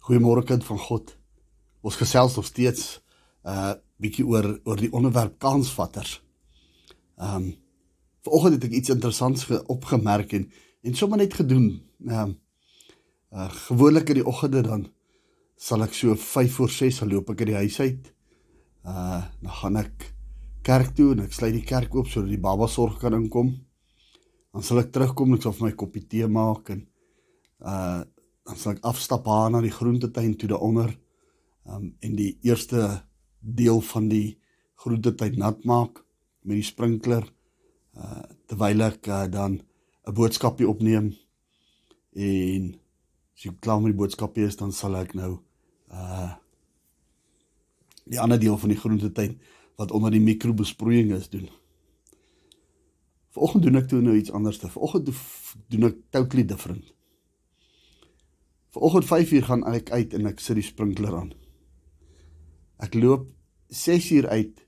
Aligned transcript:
Goeiemôre 0.00 0.46
kind 0.48 0.64
van 0.64 0.78
God. 0.80 1.10
Ons 1.84 1.98
gesels 2.00 2.36
nog 2.36 2.46
steeds 2.48 3.00
uh 3.44 3.76
bietjie 4.00 4.24
oor 4.24 4.46
oor 4.64 4.78
die 4.80 4.92
onderwerp 4.96 5.34
kansvatters. 5.38 6.22
Um 7.20 7.50
vanoggend 8.24 8.54
het 8.56 8.64
ek 8.70 8.76
iets 8.78 8.92
interessants 8.92 9.44
opgemerk 9.68 10.32
en 10.36 10.46
en 10.84 10.96
sommer 10.96 11.20
net 11.20 11.36
gedoen. 11.36 11.66
Um 12.08 12.38
uh 13.32 13.48
gewoonlik 13.66 14.08
in 14.08 14.22
die 14.22 14.26
oggende 14.26 14.62
dan 14.64 14.86
sal 15.60 15.84
ek 15.84 15.92
so 15.94 16.16
5 16.16 16.54
voor 16.56 16.72
6 16.72 17.02
loop 17.04 17.32
ek 17.34 17.44
uit 17.44 17.50
die 17.52 17.60
huis 17.60 17.80
uit. 17.80 18.08
Uh 18.84 19.20
dan 19.42 19.52
gaan 19.58 19.76
ek 19.82 20.06
kerk 20.64 20.94
toe 20.96 21.10
en 21.12 21.26
ek 21.26 21.36
sluit 21.36 21.58
die 21.58 21.66
kerk 21.66 21.92
oop 21.94 22.08
sodat 22.08 22.32
die 22.32 22.40
baba 22.40 22.68
sorg 22.68 22.96
kan 23.04 23.18
inkom. 23.18 23.52
Dan 24.52 24.64
sal 24.64 24.80
ek 24.80 24.96
terugkom 24.96 25.28
en 25.28 25.40
ek 25.40 25.44
sal 25.44 25.56
vir 25.60 25.68
my 25.68 25.74
koppie 25.76 26.06
tee 26.08 26.28
maak 26.28 26.72
en 26.72 26.86
uh 27.60 28.00
dan 28.46 28.56
sal 28.56 28.76
ek 28.76 28.84
afstap 28.88 29.26
haar 29.28 29.50
na 29.50 29.60
die 29.64 29.74
groentetuin 29.74 30.36
toe 30.38 30.50
daaronder 30.52 30.92
um, 31.66 31.92
en 32.00 32.16
die 32.16 32.36
eerste 32.46 33.02
deel 33.40 33.80
van 33.92 34.08
die 34.08 34.38
groentetuin 34.80 35.38
nat 35.38 35.64
maak 35.64 36.02
met 36.42 36.60
die 36.60 36.66
sprinkler 36.66 37.26
uh, 37.96 38.24
terwyl 38.48 38.86
ek 38.88 39.08
uh, 39.08 39.26
dan 39.30 39.60
'n 39.60 40.14
boodskapie 40.16 40.68
opneem 40.68 41.12
en 42.16 42.74
as 43.36 43.46
ek 43.46 43.60
klaar 43.60 43.80
met 43.80 43.92
die 43.92 44.00
boodskapie 44.00 44.46
is 44.48 44.56
dan 44.56 44.72
sal 44.72 44.96
ek 44.96 45.14
nou 45.14 45.38
uh 45.90 46.36
die 48.10 48.18
ander 48.18 48.40
deel 48.42 48.56
van 48.58 48.72
die 48.72 48.78
groentetuin 48.78 49.36
wat 49.78 49.92
onder 49.94 50.10
die 50.10 50.20
mikrobesproeiing 50.20 51.12
is 51.14 51.28
doen. 51.30 51.46
Vanoggend 53.30 53.62
doen 53.62 53.78
ek 53.78 53.86
toe 53.88 54.00
nou 54.02 54.16
iets 54.18 54.32
anders. 54.34 54.58
Vanoggend 54.58 55.12
doen 55.70 55.86
ek 55.88 56.00
totally 56.10 56.44
different. 56.44 56.90
Vanoggend 58.70 59.04
5uur 59.04 59.42
gaan 59.42 59.64
ek 59.66 59.90
uit 59.90 60.12
en 60.14 60.30
ek 60.30 60.38
sit 60.38 60.54
die 60.60 60.62
sprinkler 60.62 61.14
aan. 61.18 61.32
Ek 62.78 62.94
loop 62.94 63.26
6uur 63.74 64.28
uit 64.30 64.60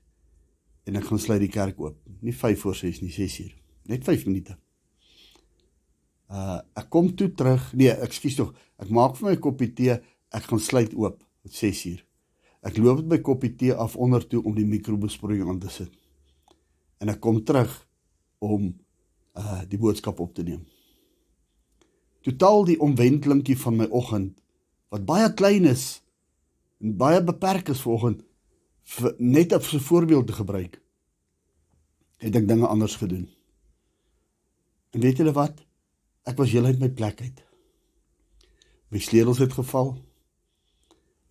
en 0.89 0.99
ek 0.99 1.07
gaan 1.07 1.21
sluit 1.23 1.39
die 1.45 1.51
kerk 1.51 1.79
oop. 1.79 1.95
Nie 2.19 2.35
5 2.35 2.65
voor 2.65 2.75
6 2.75 2.99
nie, 3.05 3.13
6uur. 3.15 3.53
Net 3.87 4.03
5 4.03 4.25
minute. 4.27 4.57
Uh 6.27 6.59
ek 6.79 6.89
kom 6.91 7.13
toe 7.15 7.29
terug. 7.31 7.69
Nee, 7.79 7.95
ekskuus 8.03 8.35
tog. 8.41 8.51
Ek 8.75 8.91
maak 8.91 9.15
vir 9.15 9.29
my 9.29 9.35
'n 9.37 9.43
koppie 9.47 9.71
tee. 9.71 9.95
Ek 10.35 10.51
gaan 10.51 10.59
sluit 10.59 10.91
oop 10.99 11.23
met 11.43 11.53
6uur. 11.55 12.03
Ek 12.63 12.77
loop 12.77 13.03
met 13.03 13.07
my 13.07 13.19
koppie 13.23 13.55
tee 13.55 13.71
af 13.73 13.95
onder 13.95 14.27
toe 14.27 14.43
om 14.43 14.55
die 14.55 14.67
mikrobesproeiing 14.67 15.47
aan 15.47 15.59
te 15.59 15.69
sit. 15.69 15.91
En 16.99 17.09
ek 17.09 17.19
kom 17.19 17.43
terug 17.43 17.87
om 18.39 18.75
uh 19.35 19.61
die 19.63 19.79
boodskap 19.79 20.19
op 20.19 20.35
te 20.35 20.43
neem 20.43 20.67
totaal 22.23 22.65
die 22.65 22.79
omwentelingkie 22.79 23.57
van 23.59 23.77
my 23.81 23.87
oggend 23.91 24.37
wat 24.93 25.05
baie 25.05 25.27
klein 25.33 25.65
is 25.69 26.03
en 26.79 26.95
baie 26.97 27.23
beperk 27.23 27.69
is 27.73 27.83
vanoggend 27.83 28.23
net 29.17 29.53
as 29.53 29.73
'n 29.73 29.79
voorbeeld 29.79 30.27
te 30.27 30.33
gebruik 30.33 30.83
het 32.23 32.35
ek 32.39 32.47
dinge 32.47 32.67
anders 32.67 32.95
gedoen. 32.95 33.27
En 34.95 35.01
weet 35.03 35.19
julle 35.19 35.33
wat? 35.35 35.59
Ek 36.23 36.37
was 36.39 36.53
heelheid 36.53 36.79
my 36.79 36.89
plek 36.89 37.21
uit. 37.21 37.43
My 38.93 39.01
sleutels 39.01 39.41
het 39.43 39.55
geval. 39.57 39.95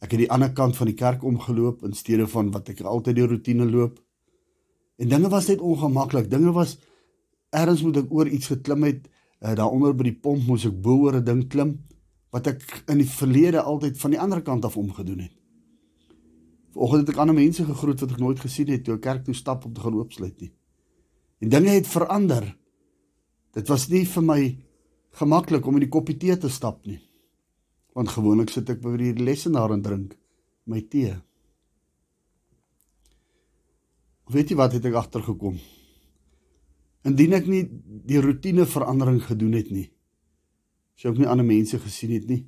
Ek 0.03 0.11
het 0.12 0.25
die 0.25 0.31
ander 0.34 0.53
kant 0.53 0.77
van 0.77 0.91
die 0.91 0.99
kerk 0.99 1.23
omgeloop 1.25 1.84
in 1.87 1.95
steede 1.97 2.27
van 2.29 2.51
wat 2.53 2.69
ek 2.69 2.83
altyd 2.83 3.21
die 3.21 3.29
rotine 3.31 3.69
loop. 3.71 4.01
En 4.99 5.09
dinge 5.09 5.31
was 5.33 5.49
net 5.49 5.62
ongemaklik. 5.62 6.29
Dinge 6.31 6.53
was 6.53 6.77
ergens 7.55 7.84
moet 7.87 8.03
ek 8.03 8.12
oor 8.12 8.29
iets 8.29 8.51
geklim 8.53 8.84
het 8.89 9.09
uh, 9.43 9.55
daaronder 9.59 9.95
by 9.97 10.09
die 10.11 10.21
pomp 10.25 10.47
moes 10.47 10.67
ek 10.69 10.79
bo 10.83 11.07
oor 11.07 11.19
'n 11.19 11.25
ding 11.25 11.47
klim 11.48 11.79
wat 12.33 12.47
ek 12.47 12.62
in 12.89 13.03
die 13.03 13.09
verlede 13.09 13.62
altyd 13.62 13.99
van 13.99 14.11
die 14.11 14.21
ander 14.21 14.43
kant 14.43 14.65
af 14.65 14.77
omgedoen 14.77 15.21
het. 15.27 15.34
Vanoggend 16.73 17.07
het 17.07 17.15
ek 17.15 17.21
ander 17.21 17.37
mense 17.37 17.65
gegroet 17.65 18.01
wat 18.01 18.12
ek 18.15 18.23
nooit 18.23 18.41
gesien 18.41 18.69
het 18.73 18.84
toe 18.84 18.95
ek 18.95 19.03
kerk 19.05 19.25
toe 19.25 19.34
stap 19.34 19.67
om 19.69 19.73
te 19.73 19.81
gaan 19.81 19.99
oopsluit 19.99 20.41
nie. 20.41 20.53
En 21.44 21.49
dinge 21.49 21.75
het 21.75 21.87
verander. 21.87 22.56
Dit 23.53 23.69
was 23.69 23.89
nie 23.89 24.06
vir 24.06 24.22
my 24.22 24.41
gemaklik 25.21 25.66
om 25.66 25.77
in 25.77 25.84
die 25.84 25.93
koppie 25.93 26.16
tee 26.16 26.39
te 26.39 26.49
stap 26.49 26.87
nie. 26.87 27.00
Want 27.93 28.09
gewoonlik 28.09 28.49
sit 28.49 28.71
ek 28.71 28.81
by 28.81 28.97
die 28.97 29.12
lesenaar 29.21 29.75
en 29.75 29.83
drink 29.83 30.16
my 30.65 30.81
tee. 30.89 31.12
Weet 34.33 34.49
jy 34.49 34.56
wat 34.56 34.72
het 34.72 34.87
ek 34.89 34.97
agtergekom? 34.97 35.59
Indien 37.09 37.35
ek 37.35 37.49
nie 37.51 37.65
die 38.07 38.21
rotine 38.23 38.67
verandering 38.67 39.23
gedoen 39.25 39.57
het 39.59 39.71
nie, 39.75 39.89
sou 40.97 41.11
ek 41.13 41.19
nie 41.19 41.31
ander 41.31 41.47
mense 41.47 41.79
gesien 41.83 42.13
het 42.15 42.29
nie. 42.31 42.45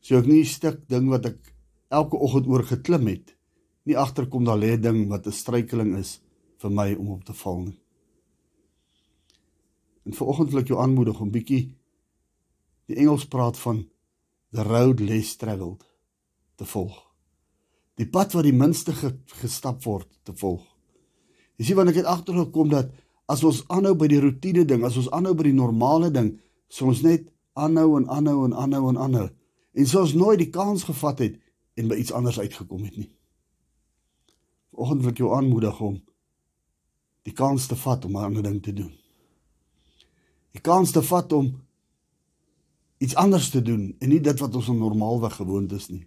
Sou 0.00 0.16
ek 0.18 0.26
nie 0.26 0.40
'n 0.40 0.48
stuk 0.48 0.88
ding 0.88 1.08
wat 1.08 1.26
ek 1.26 1.54
elke 1.90 2.16
oggend 2.16 2.46
oor 2.46 2.64
geklim 2.64 3.06
het, 3.06 3.36
nie 3.84 3.96
agterkom 3.96 4.44
daar 4.44 4.58
lê 4.58 4.72
'n 4.76 4.80
ding 4.80 5.08
wat 5.08 5.26
'n 5.26 5.32
struikeling 5.32 5.98
is 5.98 6.20
vir 6.58 6.70
my 6.70 6.94
om 6.94 7.10
op 7.10 7.24
te 7.24 7.32
val 7.32 7.60
nie. 7.60 7.80
En 10.06 10.12
vanoggend 10.12 10.50
wil 10.50 10.60
ek 10.60 10.68
jou 10.68 10.80
aanmoedig 10.80 11.20
om 11.20 11.30
bietjie 11.30 11.76
die 12.86 12.96
Engels 12.96 13.26
praat 13.30 13.58
van 13.58 13.84
the 14.52 14.62
road 14.62 15.00
less 15.00 15.36
traveled 15.36 15.84
te 16.56 16.64
volg. 16.64 16.96
Die 18.00 18.08
pad 18.08 18.32
wat 18.32 18.44
die 18.44 18.56
minste 18.56 18.92
gestap 19.40 19.84
word 19.84 20.08
te 20.24 20.32
volg. 20.32 20.64
Jy 21.56 21.64
sien 21.64 21.76
wanneer 21.76 21.98
ek 21.98 22.02
het 22.02 22.10
agtergekom 22.10 22.70
dat 22.72 22.92
as 23.30 23.44
ons 23.46 23.62
aanhou 23.70 23.94
by 23.98 24.08
die 24.10 24.20
rotine 24.22 24.64
ding, 24.66 24.82
as 24.86 24.98
ons 24.98 25.10
aanhou 25.14 25.36
by 25.38 25.46
die 25.46 25.56
normale 25.56 26.10
ding, 26.10 26.34
sou 26.72 26.90
ons 26.90 27.02
net 27.06 27.28
aanhou 27.58 27.94
en 27.98 28.08
aanhou 28.10 28.44
en 28.48 28.56
aanhou 28.58 28.90
en 28.90 28.98
aanhou. 28.98 29.28
En 29.78 29.86
sou 29.86 30.02
ons 30.02 30.16
nooit 30.18 30.40
die 30.40 30.50
kans 30.50 30.84
gevat 30.88 31.22
het 31.22 31.38
en 31.78 31.90
by 31.90 32.00
iets 32.00 32.14
anders 32.16 32.40
uitgekom 32.40 32.82
het 32.88 32.96
nie. 32.98 33.10
Vanoggend 34.74 35.04
wil 35.04 35.12
ek 35.12 35.20
jou 35.22 35.30
aanmoedig 35.36 35.80
om 35.84 35.98
die 37.28 37.34
kans 37.36 37.68
te 37.68 37.76
vat 37.76 38.04
om 38.04 38.16
'n 38.16 38.24
ander 38.24 38.42
ding 38.42 38.62
te 38.62 38.72
doen. 38.72 38.92
Die 40.52 40.60
kans 40.60 40.90
te 40.90 41.02
vat 41.02 41.32
om 41.32 41.52
iets 42.98 43.14
anders 43.14 43.50
te 43.50 43.62
doen 43.62 43.94
en 43.98 44.08
nie 44.08 44.20
dit 44.20 44.38
wat 44.40 44.54
ons 44.54 44.68
normaalweg 44.68 45.34
gewoond 45.34 45.72
is 45.72 45.88
nie. 45.88 46.06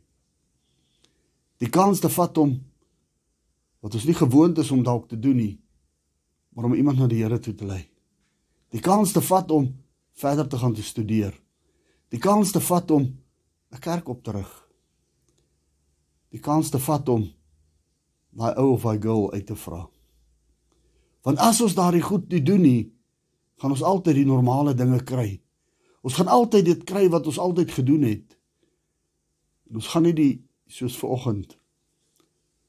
Die 1.58 1.70
kans 1.70 2.00
te 2.00 2.10
vat 2.10 2.38
om 2.38 2.64
wat 3.80 3.94
ons 3.94 4.06
nie 4.06 4.16
gewoond 4.16 4.58
is 4.58 4.72
om 4.72 4.84
dalk 4.84 5.08
te 5.08 5.20
doen 5.20 5.36
nie, 5.36 5.63
maar 6.54 6.66
om 6.66 6.74
iemand 6.74 6.98
na 6.98 7.08
die 7.08 7.22
Here 7.24 7.40
toe 7.40 7.54
te 7.54 7.66
lei. 7.66 7.82
Die 8.74 8.82
kans 8.82 9.12
te 9.14 9.22
vat 9.22 9.52
om 9.52 9.70
verder 10.18 10.48
te 10.48 10.58
gaan 10.58 10.74
te 10.74 10.84
studeer. 10.84 11.34
Die 12.14 12.22
kans 12.22 12.52
te 12.52 12.62
vat 12.62 12.92
om 12.92 13.04
'n 13.72 13.80
kerk 13.80 14.08
op 14.08 14.24
te 14.24 14.32
rig. 14.32 14.70
Die 16.30 16.40
kans 16.40 16.70
te 16.70 16.80
vat 16.80 17.10
om 17.10 17.32
daai 18.30 18.56
ou 18.56 18.74
of 18.74 18.82
daai 18.82 19.02
girl 19.02 19.32
uit 19.34 19.46
te 19.46 19.56
vra. 19.56 19.90
Want 21.22 21.38
as 21.38 21.62
ons 21.62 21.74
daardie 21.74 22.02
goed 22.02 22.30
nie 22.30 22.44
doen 22.44 22.62
nie, 22.62 22.94
gaan 23.58 23.72
ons 23.72 23.84
altyd 23.84 24.16
die 24.16 24.26
normale 24.26 24.74
dinge 24.74 25.04
kry. 25.04 25.42
Ons 26.02 26.14
gaan 26.14 26.28
altyd 26.28 26.66
dit 26.66 26.84
kry 26.84 27.10
wat 27.10 27.26
ons 27.26 27.40
altyd 27.40 27.72
gedoen 27.72 28.02
het. 28.02 28.38
En 29.70 29.76
ons 29.76 29.88
gaan 29.88 30.04
nie 30.04 30.14
die 30.14 30.46
soos 30.68 30.98
vanoggend 30.98 31.58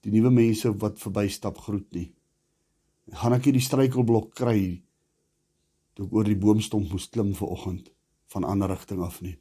die 0.00 0.12
nuwe 0.12 0.30
mense 0.30 0.76
wat 0.78 0.98
verbystap 0.98 1.58
groet 1.58 1.92
nie 1.92 2.14
gaan 3.12 3.36
ek 3.36 3.48
hierdie 3.48 3.64
struikelblok 3.64 4.32
kry 4.34 4.82
toe 5.94 6.06
ek 6.06 6.14
oor 6.16 6.28
die 6.28 6.38
boomstomp 6.38 6.90
moes 6.90 7.10
klim 7.12 7.34
ver 7.34 7.52
oggend 7.52 7.90
van 8.32 8.44
ander 8.48 8.70
rigting 8.72 9.02
af 9.04 9.20
nie. 9.22 9.36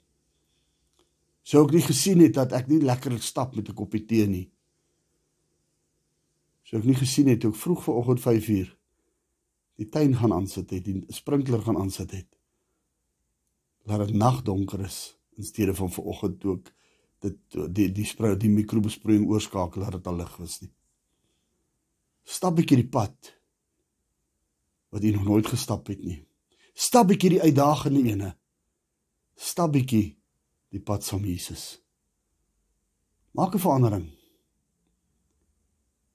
Sou 1.44 1.63
ek 1.66 1.74
nie 1.75 1.84
gesien 1.84 2.22
het 2.24 2.35
dat 2.35 2.53
ek 2.56 2.69
nie 2.72 2.81
lekker 2.84 3.18
stap 3.19 3.56
met 3.56 3.69
'n 3.69 3.75
koppie 3.75 4.06
tee 4.06 4.28
nie. 4.28 4.51
Sou 6.63 6.79
ek 6.79 6.85
nie 6.85 6.96
gesien 6.96 7.28
het 7.28 7.46
ek 7.46 7.56
vroeg 7.56 7.84
ver 7.84 7.94
oggend 7.94 8.19
5uur 8.19 8.69
die 9.75 9.90
tuin 9.90 10.16
gaan 10.16 10.34
aansit 10.34 10.69
het, 10.69 10.85
die 10.85 11.03
sprinkler 11.09 11.62
gaan 11.62 11.78
aansit 11.78 12.12
het. 12.12 12.30
Laat 13.90 14.07
dit 14.07 14.16
nagdonker 14.16 14.85
is 14.85 15.18
in 15.38 15.44
steede 15.44 15.74
van 15.74 15.91
ver 15.91 16.03
oggend 16.03 16.40
toe 16.40 16.57
ek 16.57 16.74
dit 17.24 17.38
die 17.75 17.92
die 17.92 18.06
sprou 18.06 18.36
die 18.38 18.51
mikrobesproeiing 18.51 19.25
oorskakel 19.27 19.81
dat 19.81 19.92
dit 19.92 20.07
al 20.07 20.19
lig 20.21 20.38
was 20.38 20.62
nie. 20.62 20.71
Stap 22.24 22.60
ek 22.60 22.69
hierdie 22.69 22.89
pad 22.89 23.33
wat 24.94 25.01
jy 25.01 25.13
nog 25.16 25.25
nooit 25.25 25.48
gestap 25.50 25.90
het 25.90 26.04
nie. 26.06 26.19
Stap 26.74 27.10
bietjie 27.10 27.36
die 27.36 27.42
uitdagende 27.42 28.01
ene. 28.12 28.34
Stap 29.34 29.74
bietjie 29.74 30.19
die 30.74 30.81
pad 30.81 31.06
saam 31.06 31.25
Jesus. 31.25 31.81
Maak 33.34 33.56
'n 33.56 33.60
verandering. 33.60 34.06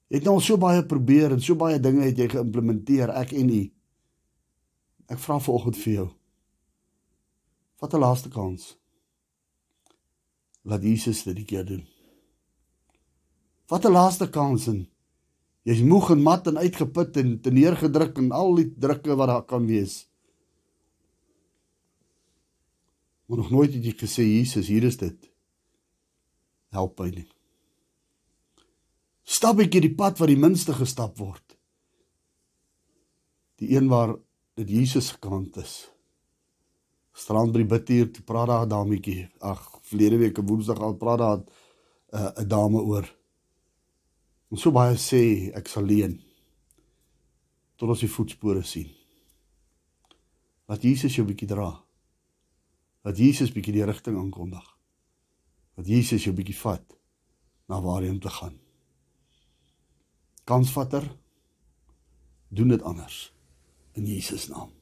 Jy 0.07 0.15
het 0.17 0.23
nou 0.23 0.35
al 0.35 0.41
so 0.41 0.57
baie 0.57 0.85
probeer 0.85 1.31
en 1.31 1.41
so 1.41 1.55
baie 1.55 1.79
dinge 1.79 2.01
het 2.01 2.17
jy 2.17 2.27
geïmplementeer, 2.29 3.09
ek 3.09 3.31
en 3.31 3.49
u. 3.49 3.71
Ek 5.07 5.19
vra 5.19 5.39
vanoggend 5.39 5.77
vir 5.77 5.93
jou. 5.93 6.09
Vat 7.79 7.93
'n 7.93 7.99
laaste 7.99 8.29
kans. 8.29 8.77
Laat 10.63 10.83
Jesus 10.83 11.23
dit 11.23 11.45
keer 11.45 11.65
doen. 11.65 11.87
Vat 13.67 13.85
'n 13.85 13.91
laaste 13.91 14.29
kans 14.29 14.67
en 14.67 14.87
Jy's 15.67 15.81
moeg 15.83 16.11
en 16.11 16.21
mat 16.23 16.47
en 16.47 16.57
uitgeput 16.57 17.17
en 17.17 17.41
te 17.41 17.51
neergedruk 17.51 18.17
en 18.17 18.31
al 18.31 18.55
die 18.55 18.69
drukke 18.79 19.15
wat 19.15 19.27
daar 19.27 19.43
kan 19.45 19.65
wees. 19.67 20.05
Maar 23.25 23.37
nog 23.37 23.51
nooit 23.51 23.73
het 23.73 23.83
jy 23.85 23.93
gesê 23.93 24.23
Jesus, 24.25 24.67
hier 24.67 24.83
is 24.83 24.97
dit. 24.97 25.29
help 26.69 26.99
my 27.01 27.09
nie. 27.09 27.27
Stap 29.25 29.61
ek 29.61 29.73
hierdie 29.73 29.95
pad 29.97 30.19
wat 30.21 30.29
die 30.31 30.39
minste 30.39 30.73
gestap 30.77 31.17
word. 31.21 31.55
Die 33.61 33.75
een 33.75 33.89
waar 33.91 34.15
dit 34.59 34.69
Jesus 34.69 35.11
se 35.11 35.17
kant 35.21 35.57
is. 35.61 35.89
Strand 37.13 37.51
by 37.53 37.63
die 37.63 37.69
bidtuur, 37.73 38.11
toe 38.13 38.23
praat 38.23 38.47
daar 38.47 38.65
'n 38.65 38.69
dametjie. 38.69 39.29
Ag, 39.41 39.61
verlede 39.83 40.17
week 40.17 40.37
op 40.37 40.47
Woensdag 40.47 40.79
al 40.79 40.95
praat 40.95 41.19
daar 41.19 41.39
'n 41.39 41.45
uh, 42.41 42.47
dame 42.47 42.81
oor. 42.81 43.18
En 44.49 44.57
so 44.57 44.73
baie 44.73 44.97
sê 44.97 45.21
ek 45.57 45.69
sal 45.69 45.85
leen 45.85 46.17
tot 47.79 47.91
ons 47.93 48.01
die 48.01 48.11
voetspore 48.11 48.63
sien. 48.65 48.89
Laat 50.69 50.83
Jesus 50.83 51.15
jou 51.15 51.25
bietjie 51.25 51.47
dra. 51.49 51.69
Laat 53.05 53.17
Jesus 53.17 53.53
bietjie 53.55 53.77
die 53.77 53.85
rigting 53.87 54.17
aankondig. 54.19 54.65
Laat 55.77 55.87
Jesus 55.87 56.25
jou 56.25 56.33
bietjie 56.35 56.57
vat 56.59 56.97
na 57.69 57.79
waar 57.81 58.03
jy 58.03 58.11
moet 58.11 58.25
te 58.25 58.33
gaan. 58.33 58.57
Kansvatter 60.49 61.05
doen 62.49 62.73
dit 62.73 62.83
anders 62.83 63.29
in 63.93 64.09
Jesus 64.09 64.49
naam. 64.49 64.78